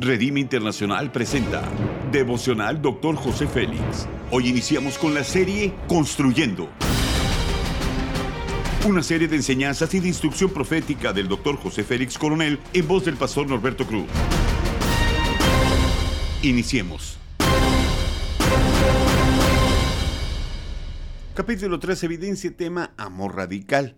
[0.00, 1.68] Redime Internacional presenta
[2.12, 3.16] Devocional Dr.
[3.16, 4.06] José Félix.
[4.30, 6.68] Hoy iniciamos con la serie Construyendo.
[8.86, 11.56] Una serie de enseñanzas y de instrucción profética del Dr.
[11.56, 14.06] José Félix Coronel en voz del pastor Norberto Cruz.
[16.42, 17.18] Iniciemos.
[21.34, 23.96] Capítulo 3, evidencia tema amor radical.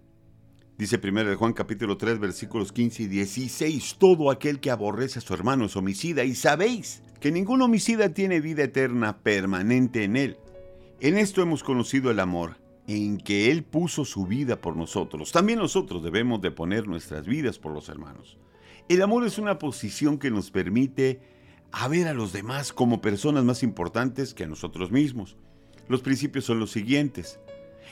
[0.80, 5.34] Dice 1 Juan capítulo 3 versículos 15 y 16, todo aquel que aborrece a su
[5.34, 10.38] hermano es homicida y sabéis que ningún homicida tiene vida eterna permanente en él.
[11.00, 12.56] En esto hemos conocido el amor,
[12.86, 15.32] en que Él puso su vida por nosotros.
[15.32, 18.38] También nosotros debemos de poner nuestras vidas por los hermanos.
[18.88, 21.20] El amor es una posición que nos permite
[21.90, 25.36] ver a los demás como personas más importantes que a nosotros mismos.
[25.88, 27.38] Los principios son los siguientes.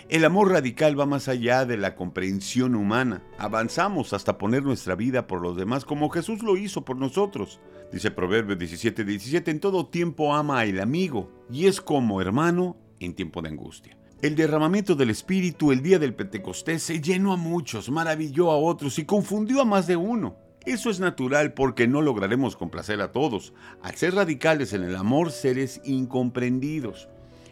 [0.09, 3.23] El amor radical va más allá de la comprensión humana.
[3.39, 7.61] Avanzamos hasta poner nuestra vida por los demás como Jesús lo hizo por nosotros.
[7.93, 13.15] Dice Proverbios 17, 17, en todo tiempo ama al amigo y es como hermano en
[13.15, 13.99] tiempo de angustia.
[14.21, 18.99] El derramamiento del Espíritu el día del Pentecostés se llenó a muchos, maravilló a otros
[18.99, 20.37] y confundió a más de uno.
[20.67, 23.55] Eso es natural porque no lograremos complacer a todos.
[23.81, 27.09] Al ser radicales en el amor, seres incomprendidos.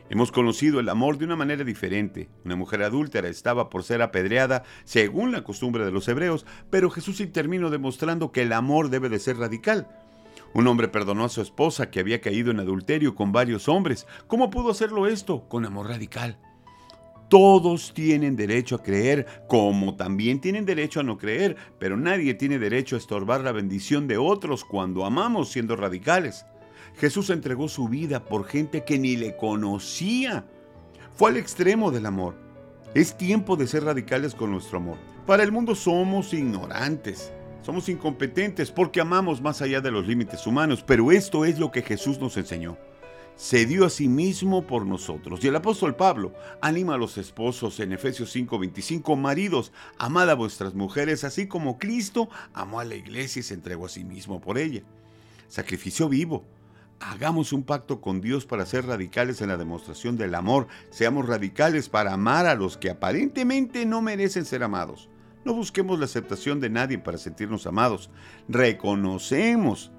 [0.09, 2.29] Hemos conocido el amor de una manera diferente.
[2.45, 7.21] Una mujer adúltera estaba por ser apedreada según la costumbre de los hebreos, pero Jesús
[7.21, 9.89] intervino demostrando que el amor debe de ser radical.
[10.55, 14.07] Un hombre perdonó a su esposa que había caído en adulterio con varios hombres.
[14.29, 15.49] ¿Cómo pudo hacerlo esto?
[15.49, 16.39] Con amor radical.
[17.29, 22.61] Todos tienen derecho a creer, como también tienen derecho a no creer, pero nadie tiene
[22.61, 26.47] derecho a estorbar la bendición de otros cuando amamos siendo radicales.
[26.97, 30.47] Jesús entregó su vida por gente que ni le conocía.
[31.15, 32.35] Fue al extremo del amor.
[32.95, 34.97] Es tiempo de ser radicales con nuestro amor.
[35.27, 40.85] Para el mundo somos ignorantes, somos incompetentes porque amamos más allá de los límites humanos,
[40.87, 42.79] pero esto es lo que Jesús nos enseñó.
[43.35, 45.45] Se dio a sí mismo por nosotros.
[45.45, 50.75] Y el apóstol Pablo anima a los esposos en Efesios 5:25, maridos, amad a vuestras
[50.75, 54.59] mujeres, así como Cristo amó a la iglesia y se entregó a sí mismo por
[54.59, 54.83] ella.
[55.49, 56.45] Sacrificio vivo,
[57.01, 60.67] Hagamos un pacto con Dios para ser radicales en la demostración del amor.
[60.91, 65.11] Seamos radicales para amar a los que aparentemente no merecen ser amados.
[65.45, 68.11] No busquemos la aceptación de nadie para sentirnos amados.
[68.49, 69.93] Reconocemos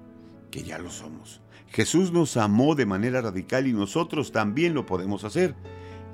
[0.50, 1.40] que ya lo somos.
[1.68, 5.54] Jesús nos amó de manera radical y nosotros también lo podemos hacer.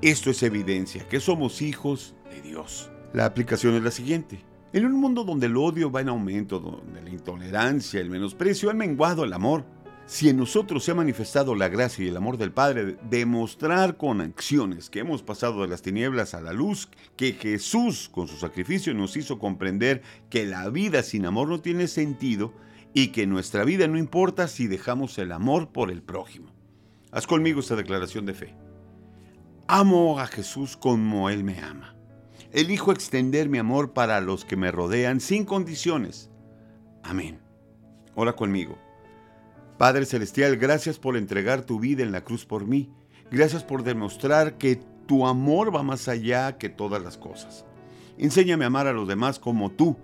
[0.03, 2.91] Esto es evidencia que somos hijos de Dios.
[3.12, 4.44] La aplicación es la siguiente.
[4.73, 8.77] En un mundo donde el odio va en aumento, donde la intolerancia, el menosprecio han
[8.77, 9.65] menguado el amor,
[10.06, 14.20] si en nosotros se ha manifestado la gracia y el amor del Padre, demostrar con
[14.20, 18.93] acciones que hemos pasado de las tinieblas a la luz, que Jesús con su sacrificio
[18.93, 22.53] nos hizo comprender que la vida sin amor no tiene sentido
[22.93, 26.53] y que nuestra vida no importa si dejamos el amor por el prójimo.
[27.10, 28.54] Haz conmigo esta declaración de fe.
[29.66, 31.97] Amo a Jesús como Él me ama.
[32.53, 36.31] Elijo extender mi amor para los que me rodean sin condiciones.
[37.03, 37.41] Amén.
[38.14, 38.84] Ora conmigo.
[39.79, 42.91] Padre Celestial, gracias por entregar tu vida en la cruz por mí.
[43.31, 47.65] Gracias por demostrar que tu amor va más allá que todas las cosas.
[48.17, 49.97] Enséñame a amar a los demás como tú.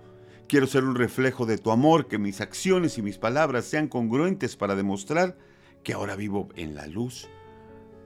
[0.47, 4.57] Quiero ser un reflejo de tu amor, que mis acciones y mis palabras sean congruentes
[4.57, 5.37] para demostrar
[5.83, 7.29] que ahora vivo en la luz.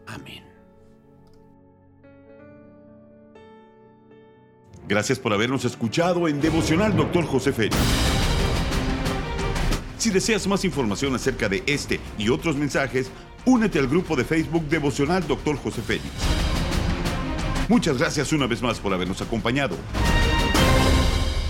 [0.05, 0.43] Amén.
[4.87, 7.75] Gracias por habernos escuchado en Devocional Doctor José Félix.
[9.97, 13.09] Si deseas más información acerca de este y otros mensajes,
[13.45, 15.57] únete al grupo de Facebook Devocional Dr.
[15.57, 16.05] José Félix.
[17.67, 19.75] Muchas gracias una vez más por habernos acompañado.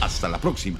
[0.01, 0.79] Hasta la próxima.